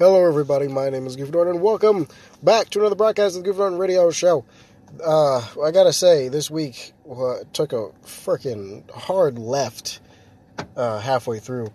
[0.00, 0.66] Hello, everybody.
[0.66, 2.08] My name is Norton, and welcome
[2.42, 4.46] back to another broadcast of the Norton Radio Show.
[5.04, 10.00] Uh, I gotta say, this week uh, took a freaking hard left
[10.74, 11.68] uh, halfway through.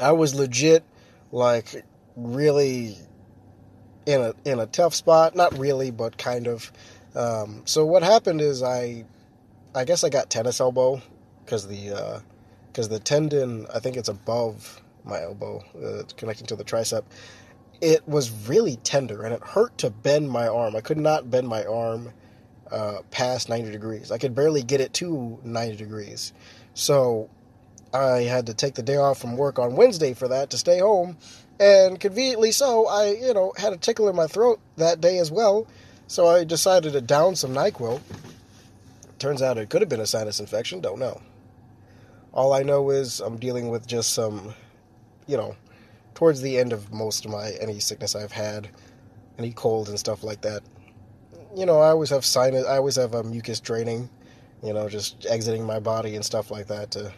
[0.00, 0.84] I was legit,
[1.32, 1.84] like,
[2.16, 2.96] really
[4.06, 5.36] in a in a tough spot.
[5.36, 6.72] Not really, but kind of.
[7.14, 9.04] Um, so what happened is I,
[9.74, 11.02] I guess I got tennis elbow
[11.44, 12.22] because the
[12.68, 17.04] because the tendon I think it's above my elbow, uh, connecting to the tricep,
[17.80, 20.76] it was really tender and it hurt to bend my arm.
[20.76, 22.12] I could not bend my arm
[22.70, 24.10] uh, past 90 degrees.
[24.10, 26.32] I could barely get it to 90 degrees.
[26.74, 27.30] So
[27.92, 30.80] I had to take the day off from work on Wednesday for that to stay
[30.80, 31.16] home.
[31.58, 35.30] And conveniently so, I, you know, had a tickle in my throat that day as
[35.30, 35.66] well.
[36.06, 38.00] So I decided to down some NyQuil.
[39.18, 41.22] Turns out it could have been a sinus infection, don't know.
[42.34, 44.54] All I know is I'm dealing with just some
[45.26, 45.56] you know,
[46.14, 48.68] towards the end of most of my any sickness I've had,
[49.38, 50.62] any cold and stuff like that.
[51.54, 52.66] You know, I always have sinus.
[52.66, 54.10] I always have a mucus draining.
[54.62, 56.90] You know, just exiting my body and stuff like that.
[56.92, 57.12] To,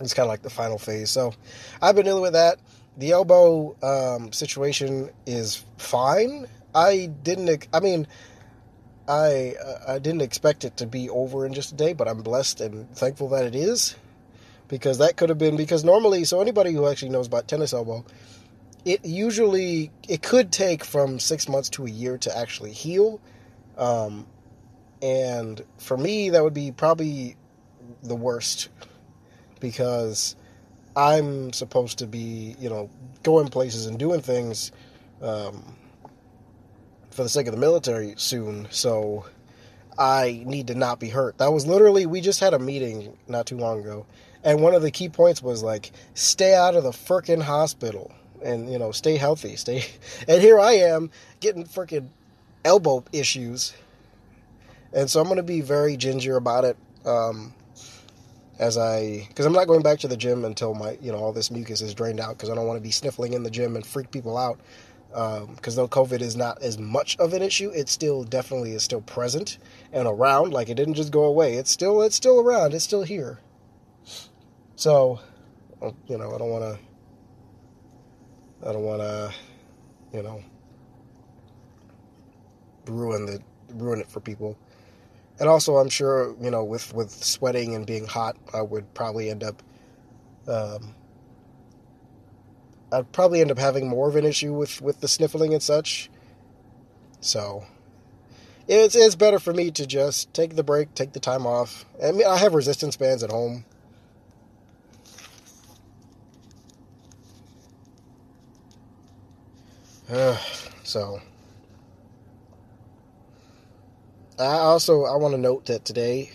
[0.00, 1.10] it's kind of like the final phase.
[1.10, 1.34] So,
[1.80, 2.58] I've been dealing with that.
[2.96, 6.46] The elbow um, situation is fine.
[6.74, 7.68] I didn't.
[7.72, 8.06] I mean,
[9.06, 9.54] I
[9.86, 12.90] I didn't expect it to be over in just a day, but I'm blessed and
[12.94, 13.96] thankful that it is
[14.72, 18.02] because that could have been because normally so anybody who actually knows about tennis elbow
[18.86, 23.20] it usually it could take from six months to a year to actually heal.
[23.78, 24.26] Um,
[25.02, 27.36] and for me that would be probably
[28.02, 28.68] the worst
[29.60, 30.36] because
[30.96, 32.90] i'm supposed to be you know
[33.22, 34.72] going places and doing things
[35.20, 35.76] um,
[37.10, 38.66] for the sake of the military soon.
[38.70, 39.26] So
[39.98, 41.36] i need to not be hurt.
[41.38, 44.06] That was literally we just had a meeting not too long ago
[44.44, 48.12] and one of the key points was like, stay out of the freaking hospital
[48.44, 49.56] and, you know, stay healthy.
[49.56, 49.84] Stay.
[50.28, 52.08] And here I am getting freaking
[52.64, 53.74] elbow issues.
[54.92, 56.76] And so I'm going to be very ginger about it.
[57.04, 57.54] Um,
[58.58, 61.32] as I, because I'm not going back to the gym until my, you know, all
[61.32, 63.74] this mucus is drained out because I don't want to be sniffling in the gym
[63.74, 64.60] and freak people out.
[65.08, 68.82] Because um, though COVID is not as much of an issue, it still definitely is
[68.82, 69.58] still present
[69.92, 70.52] and around.
[70.52, 71.54] Like it didn't just go away.
[71.54, 72.72] It's still, it's still around.
[72.72, 73.40] It's still here.
[74.82, 75.20] So,
[75.80, 76.76] uh, you know, I don't want to,
[78.68, 79.32] I don't want to,
[80.12, 80.42] you know,
[82.86, 83.40] ruin the
[83.74, 84.58] ruin it for people.
[85.38, 89.30] And also, I'm sure, you know, with with sweating and being hot, I would probably
[89.30, 89.62] end up,
[90.48, 90.96] um,
[92.90, 96.10] I'd probably end up having more of an issue with with the sniffling and such.
[97.20, 97.66] So,
[98.66, 101.84] it's it's better for me to just take the break, take the time off.
[102.02, 103.64] I mean, I have resistance bands at home
[110.82, 111.22] so
[114.38, 116.30] I also I want to note that today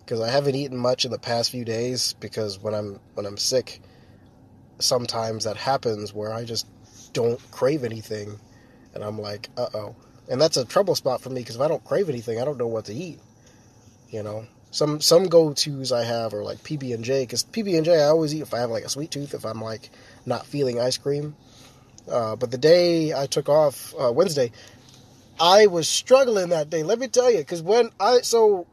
[0.00, 3.38] because I haven't eaten much in the past few days because when I'm when I'm
[3.38, 3.80] sick
[4.78, 6.66] sometimes that happens where I just
[7.14, 8.38] don't crave anything
[8.94, 9.96] and I'm like, "Uh-oh."
[10.28, 12.58] And that's a trouble spot for me because if I don't crave anything, I don't
[12.58, 13.20] know what to eat.
[14.10, 17.86] You know, some some go-tos I have are like PB and J because PB and
[17.86, 19.88] J I always eat if I have like a sweet tooth if I'm like
[20.26, 21.36] not feeling ice cream.
[22.10, 24.52] Uh, but the day I took off, uh, Wednesday,
[25.40, 26.82] I was struggling that day.
[26.82, 28.66] Let me tell you, because when I so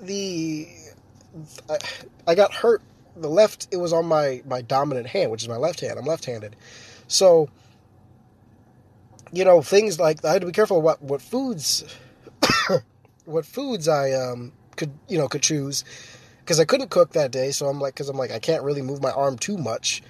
[0.00, 0.68] the
[1.68, 1.78] I,
[2.26, 2.82] I got hurt.
[3.18, 5.98] The left it was on my my dominant hand, which is my left hand.
[5.98, 6.54] I'm left-handed,
[7.08, 7.48] so
[9.32, 11.82] you know things like I had to be careful what what foods
[13.24, 15.82] what foods I um could you know could choose
[16.40, 17.52] because I couldn't cook that day.
[17.52, 20.02] So I'm like because I'm like I can't really move my arm too much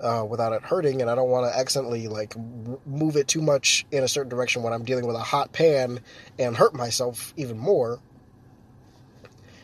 [0.00, 2.34] uh, without it hurting, and I don't want to accidentally like
[2.86, 6.00] move it too much in a certain direction when I'm dealing with a hot pan
[6.38, 8.00] and hurt myself even more.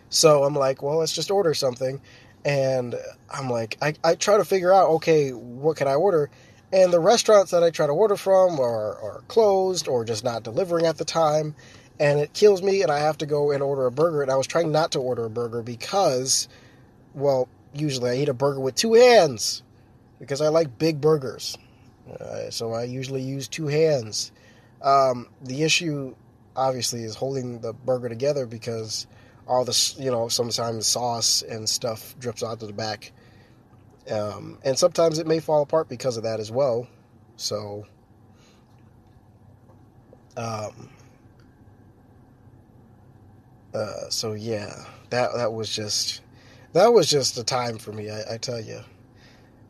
[0.09, 2.01] So I'm like, well, let's just order something,
[2.45, 2.95] and
[3.33, 6.31] I'm like, I, I try to figure out, okay, what can I order?
[6.73, 10.45] And the restaurants that I try to order from are, are closed or just not
[10.45, 11.55] delivering at the time,
[11.99, 14.23] and it kills me, and I have to go and order a burger.
[14.23, 16.49] And I was trying not to order a burger because,
[17.13, 19.63] well, usually I eat a burger with two hands
[20.21, 21.59] because I like big burgers.
[22.21, 24.31] Uh, so I usually use two hands.
[24.83, 26.15] Um, the issue,
[26.55, 29.07] obviously, is holding the burger together because
[29.47, 33.13] all the you know sometimes sauce and stuff drips out to the back,
[34.11, 36.87] um, and sometimes it may fall apart because of that as well.
[37.37, 37.87] So,
[40.37, 40.91] um,
[43.75, 46.23] uh, so yeah, that that was just
[46.73, 48.11] that was just a time for me.
[48.11, 48.81] I, I tell you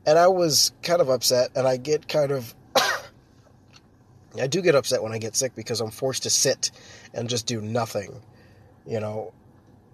[0.06, 2.54] And I was kind of upset, and I get kind of.
[4.40, 6.70] I do get upset when I get sick because I'm forced to sit
[7.12, 8.22] and just do nothing.
[8.86, 9.32] You know,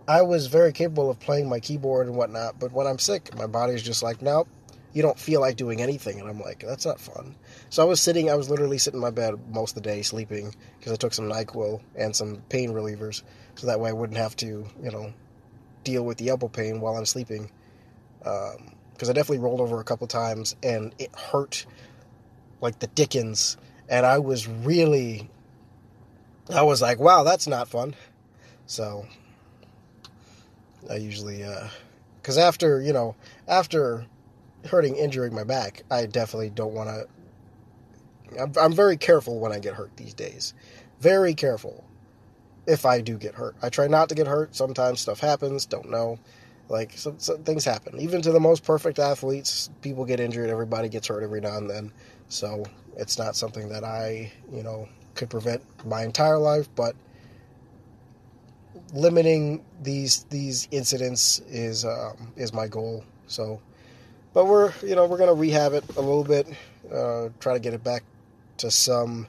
[0.09, 3.47] I was very capable of playing my keyboard and whatnot, but when I'm sick, my
[3.47, 4.49] body's just like, nope,
[4.93, 6.21] you don't feel like doing anything.
[6.21, 7.35] And I'm like, that's not fun.
[7.71, 10.03] So I was sitting, I was literally sitting in my bed most of the day
[10.03, 13.23] sleeping because I took some NyQuil and some pain relievers
[13.57, 15.13] so that way I wouldn't have to, you know,
[15.83, 17.51] deal with the elbow pain while I'm sleeping.
[18.25, 21.67] Um, Because I definitely rolled over a couple times and it hurt
[22.63, 23.59] like the dickens.
[23.89, 25.29] And I was really,
[26.53, 27.95] I was like, wow, that's not fun.
[28.65, 29.07] So
[30.91, 31.45] I usually,
[32.21, 33.15] because uh, after, you know,
[33.47, 34.07] after
[34.65, 38.43] hurting, injuring my back, I definitely don't want to.
[38.43, 40.55] I'm, I'm very careful when I get hurt these days.
[41.01, 41.85] Very careful
[42.67, 43.55] if I do get hurt.
[43.63, 44.57] I try not to get hurt.
[44.57, 46.19] Sometimes stuff happens, don't know.
[46.69, 48.01] Like, some, some things happen.
[48.01, 51.71] Even to the most perfect athletes, people get injured, everybody gets hurt every now and
[51.71, 51.93] then.
[52.29, 52.65] So
[52.97, 56.95] it's not something that I, you know, could prevent my entire life, but
[58.93, 63.05] limiting these these incidents is um, is my goal.
[63.27, 63.61] So,
[64.33, 66.49] but we're you know we're gonna rehab it a little bit,
[66.93, 68.03] uh, try to get it back
[68.59, 69.27] to some.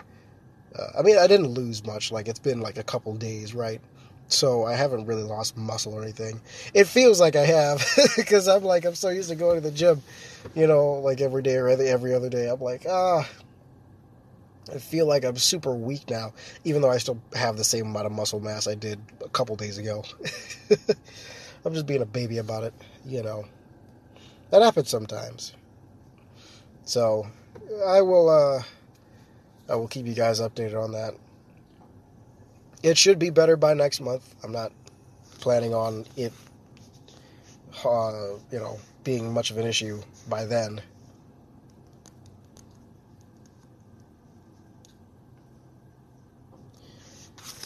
[0.77, 2.11] Uh, I mean, I didn't lose much.
[2.11, 3.81] Like it's been like a couple days, right?
[4.29, 6.41] So I haven't really lost muscle or anything.
[6.73, 7.85] It feels like I have
[8.17, 10.01] because I'm like I'm so used to going to the gym,
[10.55, 12.49] you know, like every day or every other day.
[12.49, 13.27] I'm like ah,
[14.73, 16.33] I feel like I'm super weak now,
[16.65, 19.55] even though I still have the same amount of muscle mass I did a couple
[19.55, 20.03] days ago.
[21.65, 22.73] I'm just being a baby about it,
[23.05, 23.45] you know.
[24.51, 25.53] That happens sometimes.
[26.83, 27.27] So,
[27.85, 28.63] I will uh
[29.69, 31.13] I will keep you guys updated on that.
[32.83, 34.35] It should be better by next month.
[34.43, 34.71] I'm not
[35.39, 36.33] planning on it
[37.85, 40.81] uh, you know, being much of an issue by then.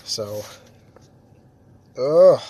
[0.04, 0.44] So,
[1.98, 2.42] ugh.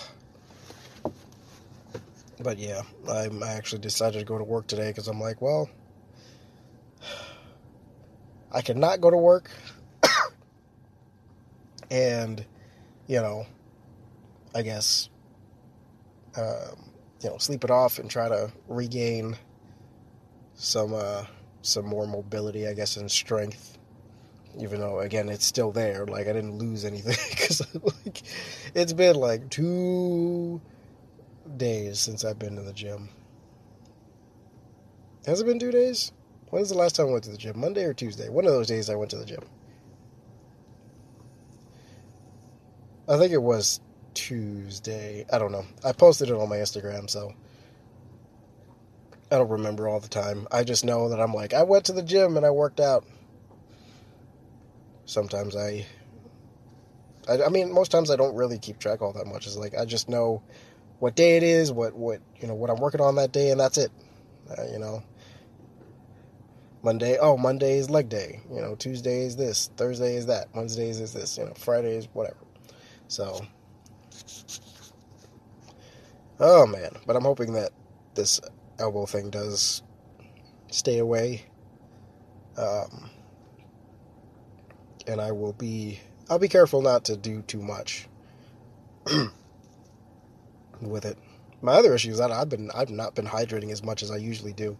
[2.40, 5.70] But yeah, I, I actually decided to go to work today because I'm like, well,
[8.50, 9.50] I cannot go to work
[11.90, 12.44] and,
[13.06, 13.46] you know,
[14.54, 15.08] I guess,
[16.36, 16.90] um,
[17.22, 19.36] you know, sleep it off and try to regain
[20.54, 21.24] some, uh,
[21.62, 23.78] some more mobility, I guess, and strength
[24.60, 26.06] even though again it's still there.
[26.06, 27.62] Like i didn't lose anything because
[28.04, 28.22] like
[28.74, 30.60] it's been like two
[31.56, 33.08] days since i've been to the gym.
[35.26, 36.12] Has it been two days?
[36.50, 37.58] When's the last time i went to the gym?
[37.58, 38.28] Monday or tuesday?
[38.28, 39.42] One of those days i went to the gym
[43.08, 43.80] i think it was
[44.14, 47.32] tuesday i don't know i posted it on my instagram so
[49.30, 51.92] i don't remember all the time i just know that i'm like i went to
[51.92, 53.04] the gym and i worked out
[55.04, 55.86] sometimes I,
[57.28, 59.46] I, I mean, most times I don't really keep track all that much.
[59.46, 60.42] It's like I just know
[60.98, 63.60] what day it is, what what you know, what I'm working on that day, and
[63.60, 63.90] that's it.
[64.50, 65.02] Uh, you know,
[66.82, 68.40] Monday, oh, Monday is leg day.
[68.52, 72.08] You know, Tuesday is this, Thursday is that, Wednesday is this, you know, Friday is
[72.12, 72.36] whatever.
[73.12, 73.44] So,
[76.40, 77.72] oh man, but I'm hoping that
[78.14, 78.40] this
[78.78, 79.82] elbow thing does
[80.70, 81.44] stay away.
[82.56, 83.10] Um,
[85.06, 88.08] and I will be I'll be careful not to do too much
[90.80, 91.18] with it.
[91.60, 94.16] My other issue is that I've been I've not been hydrating as much as I
[94.16, 94.78] usually do.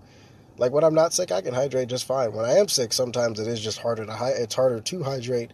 [0.56, 2.32] Like when I'm not sick, I can hydrate just fine.
[2.32, 5.50] When I am sick, sometimes it is just harder to hy- it's harder to hydrate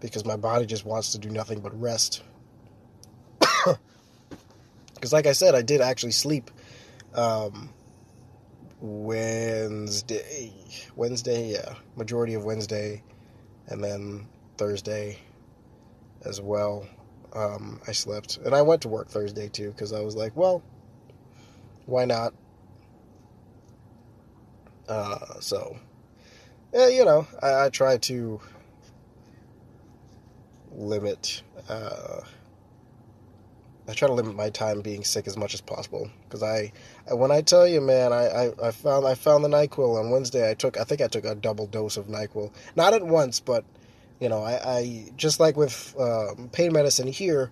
[0.00, 2.22] because my body just wants to do nothing but rest.
[4.94, 6.50] Because, like I said, I did actually sleep
[7.14, 7.72] um,
[8.80, 10.52] Wednesday.
[10.96, 13.04] Wednesday, yeah, majority of Wednesday
[13.68, 14.26] and then
[14.56, 15.18] Thursday
[16.24, 16.86] as well.
[17.32, 20.62] Um, I slept, and I went to work Thursday too because I was like, well,
[21.86, 22.34] why not?
[24.88, 25.76] Uh, so,
[26.72, 28.40] yeah, you know, I, I try to
[30.78, 31.42] limit.
[31.68, 32.20] Uh,
[33.88, 36.72] I try to limit my time being sick as much as possible because I,
[37.10, 40.48] when I tell you, man, I, I, I found I found the Nyquil on Wednesday.
[40.48, 43.64] I took I think I took a double dose of Nyquil, not at once, but
[44.20, 47.50] you know, I, I just like with um, pain medicine here,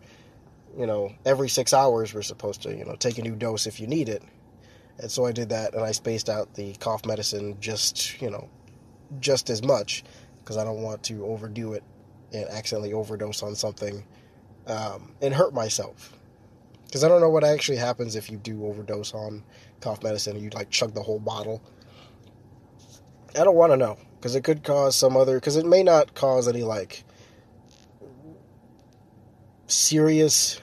[0.76, 3.80] you know, every six hours we're supposed to you know take a new dose if
[3.80, 4.22] you need it,
[4.98, 8.50] and so I did that, and I spaced out the cough medicine just you know,
[9.20, 10.04] just as much
[10.40, 11.82] because I don't want to overdo it
[12.32, 14.04] and accidentally overdose on something
[14.66, 16.12] um, and hurt myself
[16.86, 19.42] because I don't know what actually happens if you do overdose on
[19.80, 21.62] cough medicine and you like chug the whole bottle.
[23.38, 26.14] I don't want to know because it could cause some other because it may not
[26.14, 27.04] cause any like
[29.66, 30.60] serious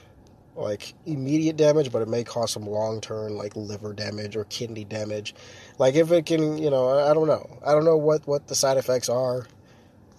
[0.56, 4.84] like immediate damage, but it may cause some long term like liver damage or kidney
[4.84, 5.34] damage.
[5.78, 7.58] Like if it can, you know, I don't know.
[7.64, 9.46] I don't know what what the side effects are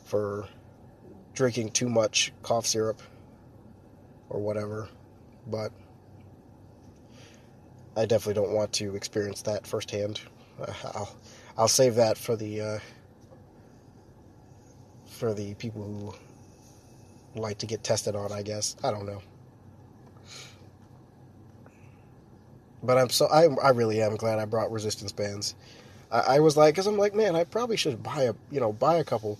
[0.06, 0.48] for
[1.36, 3.01] drinking too much cough syrup
[4.30, 4.89] or whatever,
[5.48, 5.72] but
[7.96, 10.22] I definitely don't want to experience that firsthand.
[10.60, 11.15] Uh, I'll
[11.58, 12.80] I'll save that for the uh,
[15.06, 15.84] for the people
[17.34, 18.32] who like to get tested on.
[18.32, 19.22] I guess I don't know.
[22.84, 25.56] But I'm so I I really am glad I brought resistance bands.
[26.12, 28.74] I, I was like, because I'm like, man, I probably should buy a you know
[28.74, 29.39] buy a couple.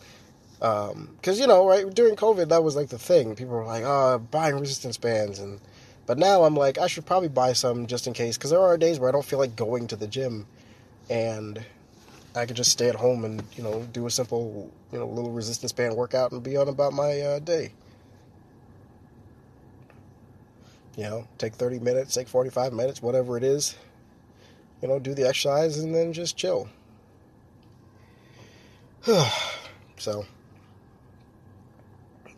[0.60, 3.36] Because um, you know, right during COVID, that was like the thing.
[3.36, 5.60] People were like, "Oh, buying resistance bands," and
[6.06, 8.38] but now I'm like, I should probably buy some just in case.
[8.38, 10.48] Because there are days where I don't feel like going to the gym,
[11.10, 11.64] and
[12.36, 15.32] I could just stay at home and you know do a simple you know little
[15.32, 17.72] resistance band workout and be on about my uh, day.
[20.98, 23.76] You know, take 30 minutes, take 45 minutes, whatever it is.
[24.82, 26.70] You know, do the exercise and then just chill.
[29.98, 30.26] so,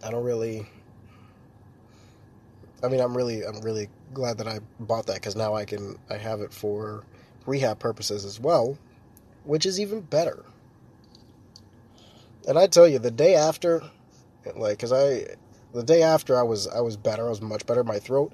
[0.07, 0.65] I don't really.
[2.81, 5.97] I mean, I'm really, I'm really glad that I bought that because now I can,
[6.09, 7.03] I have it for
[7.45, 8.77] rehab purposes as well,
[9.43, 10.45] which is even better.
[12.47, 13.81] And I tell you, the day after,
[14.55, 15.25] like, cause I,
[15.73, 17.25] the day after I was, I was better.
[17.25, 17.83] I was much better.
[17.83, 18.31] My throat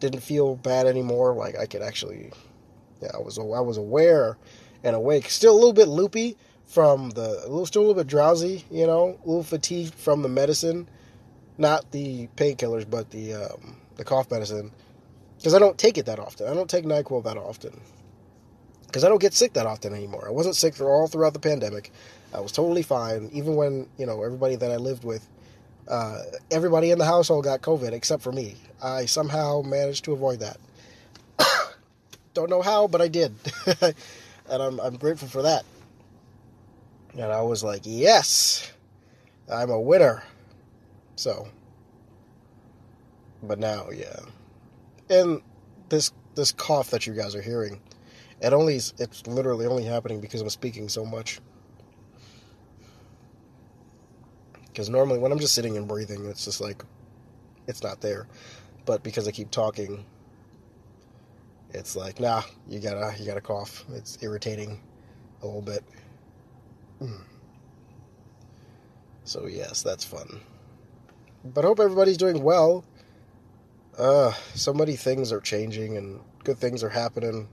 [0.00, 1.32] didn't feel bad anymore.
[1.32, 2.32] Like I could actually,
[3.00, 4.36] yeah, I was, I was aware
[4.84, 5.30] and awake.
[5.30, 8.64] Still a little bit loopy from the, still a little bit drowsy.
[8.70, 10.88] You know, a little fatigued from the medicine,
[11.58, 14.72] not the painkillers, but the, um, the cough medicine.
[15.36, 16.48] Because I don't take it that often.
[16.48, 17.80] I don't take Nyquil that often
[18.96, 20.26] because I don't get sick that often anymore.
[20.26, 21.92] I wasn't sick all throughout the pandemic.
[22.32, 25.28] I was totally fine, even when you know everybody that I lived with,
[25.86, 28.56] uh, everybody in the household got COVID except for me.
[28.82, 30.56] I somehow managed to avoid that.
[32.34, 33.34] don't know how, but I did,
[33.82, 35.66] and I'm I'm grateful for that.
[37.12, 38.72] And I was like, yes,
[39.52, 40.22] I'm a winner.
[41.16, 41.48] So,
[43.42, 44.20] but now, yeah,
[45.10, 45.42] and
[45.88, 47.80] this this cough that you guys are hearing
[48.40, 51.40] it only it's literally only happening because I'm speaking so much.
[54.66, 56.84] Because normally when I'm just sitting and breathing, it's just like
[57.66, 58.28] it's not there.
[58.84, 60.04] But because I keep talking,
[61.70, 63.84] it's like, nah, you gotta you gotta cough.
[63.94, 64.80] It's irritating
[65.42, 65.82] a little bit.
[66.98, 67.22] Hmm.
[69.24, 70.40] So yes, that's fun.
[71.54, 72.84] But hope everybody's doing well.
[73.98, 77.48] Uh, so many things are changing and good things are happening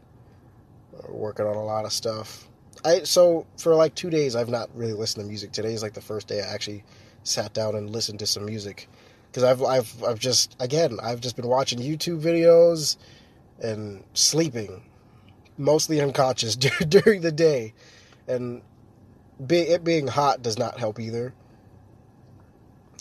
[1.09, 2.47] working on a lot of stuff.
[2.83, 5.51] I so for like two days I've not really listened to music.
[5.51, 6.83] Today is like the first day I actually
[7.23, 8.89] sat down and listened to some music
[9.27, 12.97] because I've I've I've just again I've just been watching YouTube videos
[13.59, 14.83] and sleeping,
[15.57, 16.55] mostly unconscious
[16.89, 17.73] during the day,
[18.27, 18.61] and
[19.45, 21.33] be, it being hot does not help either.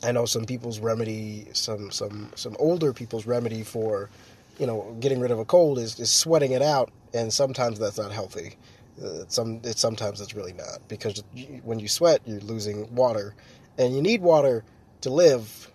[0.03, 4.11] I know some people's remedy, some some some older people's remedy for,
[4.59, 7.99] you know, getting rid of a cold is, is sweating it out and sometimes that's
[7.99, 8.57] not healthy.
[9.03, 11.23] Uh, some it, sometimes it's really not because
[11.63, 13.35] when you sweat, you're losing water,
[13.79, 14.65] and you need water
[15.01, 15.71] to live.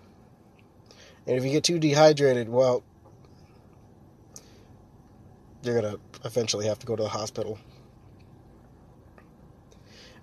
[1.25, 2.83] And if you get too dehydrated, well,
[5.63, 7.59] you're gonna eventually have to go to the hospital,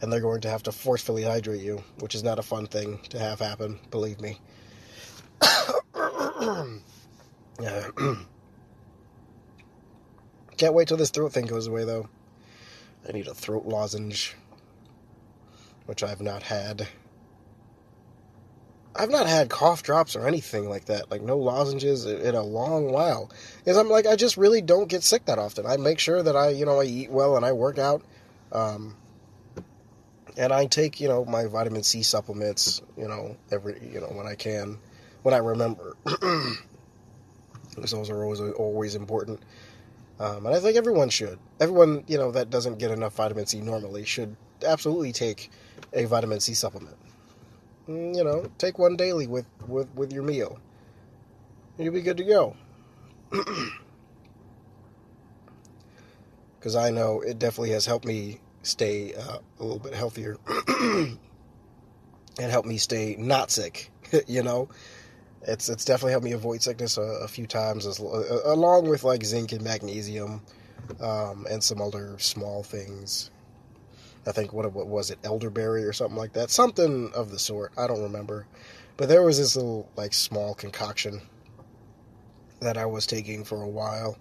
[0.05, 3.01] and they're going to have to forcefully hydrate you, which is not a fun thing
[3.09, 3.81] to have happen.
[3.91, 4.39] Believe me.
[10.59, 12.11] Can't wait till this throat thing goes away, though.
[13.09, 14.37] I need a throat lozenge,
[15.87, 16.87] which I've not had.
[18.95, 22.93] I've not had cough drops or anything like that, like no lozenges in a long
[22.93, 23.31] while.
[23.57, 25.65] Because I'm like, I just really don't get sick that often.
[25.65, 28.03] I make sure that I, you know, I eat well and I work out.
[28.53, 28.97] Um,
[30.37, 34.27] and I take, you know, my vitamin C supplements, you know, every, you know, when
[34.27, 34.79] I can,
[35.23, 35.97] when I remember.
[36.05, 39.41] because those are always, always important.
[40.19, 41.39] Um, and I think everyone should.
[41.61, 45.51] Everyone, you know, that doesn't get enough vitamin C normally should absolutely take
[45.93, 46.97] a vitamin C supplement.
[47.89, 50.59] Mm, you know, take one daily with, with, with your meal.
[51.79, 52.57] You'll be good to go.
[56.59, 60.37] Because I know it definitely has helped me stay uh, a little bit healthier
[60.69, 61.19] and
[62.39, 63.91] help me stay not sick,
[64.27, 64.69] you know?
[65.47, 69.05] it's it's definitely helped me avoid sickness a, a few times, as, uh, along with
[69.05, 70.43] like zinc and magnesium,
[71.01, 73.31] um, and some other small things.
[74.27, 77.73] I think what, what was it, elderberry or something like that, something of the sort.
[77.77, 78.47] I don't remember,
[78.97, 81.21] but there was this little like small concoction
[82.61, 84.17] that I was taking for a while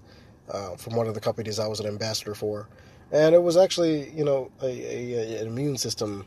[0.49, 2.67] uh, from one of the companies I was an ambassador for,
[3.13, 6.25] and it was actually you know a, a, an immune system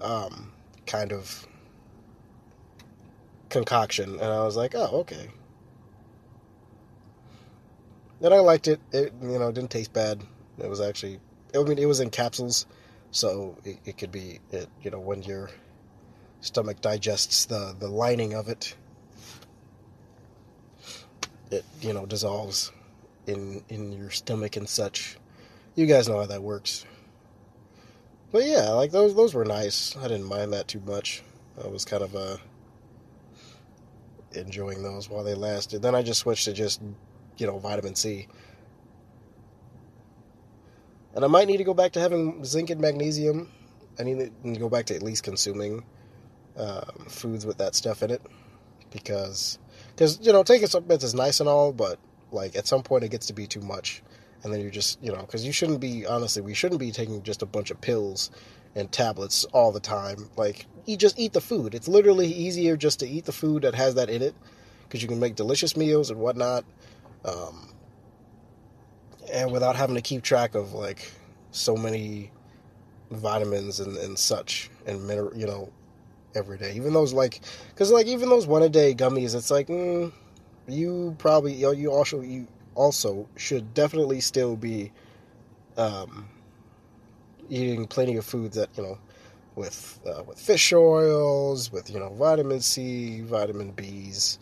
[0.00, 0.52] um,
[0.86, 1.46] kind of
[3.48, 5.28] concoction, and I was like, oh okay.
[8.20, 8.80] And I liked it.
[8.92, 10.22] It you know didn't taste bad.
[10.58, 11.20] It was actually
[11.54, 12.66] I mean it was in capsules,
[13.12, 15.50] so it, it could be it you know when your
[16.40, 18.74] stomach digests the the lining of it,
[21.52, 22.72] it you know dissolves
[23.28, 25.16] in in your stomach and such.
[25.76, 26.86] You guys know how that works.
[28.32, 29.96] But yeah, like those those were nice.
[29.96, 31.22] I didn't mind that too much.
[31.62, 32.38] I was kind of uh
[34.32, 35.82] enjoying those while they lasted.
[35.82, 36.80] Then I just switched to just
[37.36, 38.26] you know vitamin C.
[41.14, 43.50] And I might need to go back to having zinc and magnesium.
[43.98, 45.84] I need to go back to at least consuming
[46.56, 48.22] um, foods with that stuff in it
[48.90, 49.58] because
[49.94, 51.98] because you know taking supplements is nice and all, but
[52.32, 54.02] like at some point it gets to be too much,
[54.46, 57.20] and then you're just you know because you shouldn't be honestly we shouldn't be taking
[57.24, 58.30] just a bunch of pills
[58.76, 60.30] and tablets all the time.
[60.36, 61.74] Like you just eat the food.
[61.74, 64.34] It's literally easier just to eat the food that has that in it
[64.84, 66.64] because you can make delicious meals and whatnot,
[67.24, 67.72] um,
[69.32, 71.10] and without having to keep track of like
[71.50, 72.30] so many
[73.10, 75.72] vitamins and, and such and mineral you know
[76.36, 76.74] every day.
[76.74, 80.12] Even those like, because like even those one a day gummies, it's like mm,
[80.68, 82.46] you probably you, you also you
[82.76, 84.92] also should definitely still be
[85.76, 86.28] um,
[87.48, 88.98] eating plenty of foods that you know
[89.56, 94.38] with uh, with fish oils, with you know vitamin C, vitamin B's,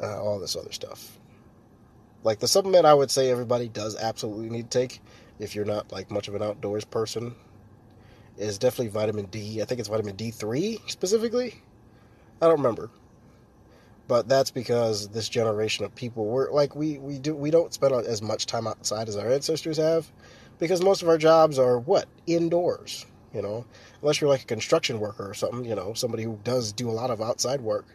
[0.00, 1.18] uh, all this other stuff.
[2.22, 5.00] Like the supplement, I would say everybody does absolutely need to take
[5.38, 7.34] if you're not like much of an outdoors person
[8.36, 9.60] is definitely vitamin D.
[9.62, 11.54] I think it's vitamin D3 specifically.
[12.40, 12.90] I don't remember.
[14.06, 17.94] But that's because this generation of people we're like we, we do we don't spend
[17.94, 20.10] as much time outside as our ancestors have
[20.58, 22.06] because most of our jobs are what?
[22.26, 23.64] Indoors, you know.
[24.02, 26.92] Unless you're like a construction worker or something, you know, somebody who does do a
[26.92, 27.86] lot of outside work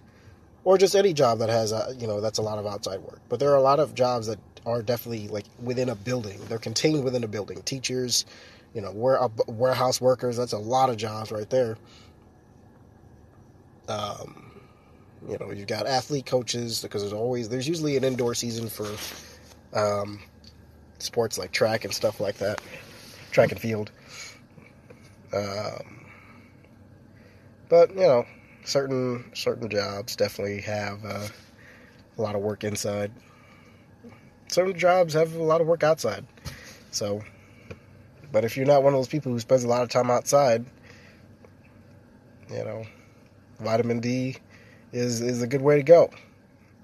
[0.64, 3.20] or just any job that has a, you know, that's a lot of outside work.
[3.30, 6.40] But there are a lot of jobs that are definitely like within a building.
[6.48, 7.62] They're contained within a building.
[7.62, 8.26] Teachers,
[8.74, 10.38] you know, ware, uh, warehouse workers.
[10.38, 11.78] That's a lot of jobs right there.
[13.88, 14.49] Um,
[15.28, 18.88] you know, you've got athlete coaches because there's always there's usually an indoor season for
[19.74, 20.20] um,
[21.00, 22.62] sports like track and stuff like that,
[23.32, 23.92] track and field.
[25.34, 26.06] Um,
[27.68, 28.26] but you know,
[28.64, 31.28] certain certain jobs definitely have uh,
[32.18, 33.12] a lot of work inside.
[34.48, 36.26] Certain jobs have a lot of work outside.
[36.92, 37.22] So
[38.32, 40.66] but if you're not one of those people who spends a lot of time outside,
[42.50, 42.86] you know,
[43.60, 44.38] vitamin D
[44.92, 46.10] is is a good way to go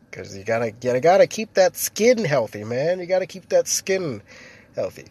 [0.10, 3.00] because you gotta you gotta keep that skin healthy, man.
[3.00, 4.22] You gotta keep that skin
[4.76, 5.06] healthy.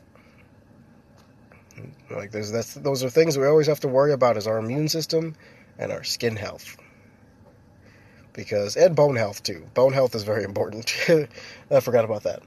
[2.10, 4.88] Like there's that's those are things we always have to worry about is our immune
[4.88, 5.34] system
[5.78, 6.76] and our skin health.
[8.32, 9.66] Because and bone health too.
[9.74, 10.92] Bone health is very important.
[11.70, 12.42] I forgot about that.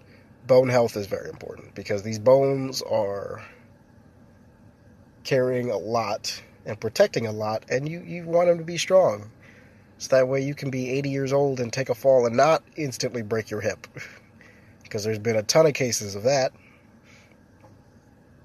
[0.48, 3.44] Bone health is very important because these bones are
[5.24, 9.30] carrying a lot and protecting a lot, and you, you want them to be strong.
[10.00, 12.64] So that way you can be 80 years old and take a fall and not
[12.76, 13.88] instantly break your hip.
[14.88, 16.54] because there's been a ton of cases of that.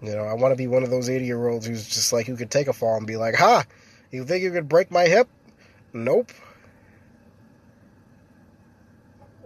[0.02, 2.26] You know, I want to be one of those 80 year olds who's just like,
[2.26, 3.64] who could take a fall and be like, ha,
[4.10, 5.28] you think you could break my hip?
[5.92, 6.32] Nope.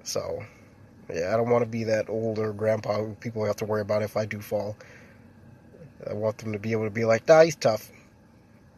[0.03, 0.42] So,
[1.12, 4.03] yeah, I don't want to be that older grandpa who people have to worry about
[4.03, 4.77] if I do fall.
[6.09, 7.90] I want them to be able to be like, nah, he's tough.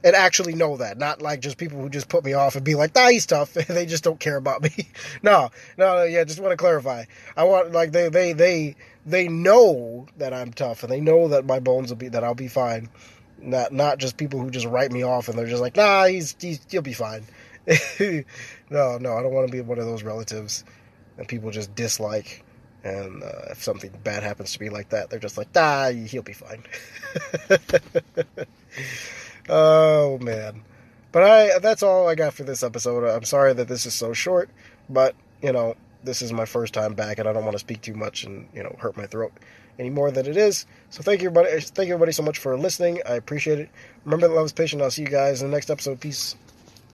[0.04, 0.96] And actually know that.
[0.96, 3.56] Not like just people who just put me off and be like, nah, he's tough.
[3.56, 4.70] and they just don't care about me.
[5.22, 7.04] no, no, yeah, just want to clarify.
[7.36, 11.46] I want, like, they, they, they, they know that I'm tough and they know that
[11.46, 12.88] my bones will be, that I'll be fine.
[13.40, 16.36] Not, not just people who just write me off and they're just like, nah, he's,
[16.40, 17.24] he's he'll be fine.
[18.00, 18.24] no,
[18.70, 20.64] no, I don't want to be one of those relatives
[21.16, 22.44] that people just dislike
[22.84, 26.22] and uh, if something bad happens to me like that, they're just like, ah, he'll
[26.22, 26.62] be fine.
[29.48, 30.62] Oh man.
[31.12, 33.04] But I that's all I got for this episode.
[33.04, 34.50] I'm sorry that this is so short,
[34.88, 37.80] but you know, this is my first time back and I don't want to speak
[37.80, 39.32] too much and, you know, hurt my throat
[39.78, 40.66] any more than it is.
[40.90, 43.00] So thank you everybody thank you everybody so much for listening.
[43.06, 43.70] I appreciate it.
[44.04, 44.82] Remember that love is patient.
[44.82, 46.00] I'll see you guys in the next episode.
[46.00, 46.36] Peace.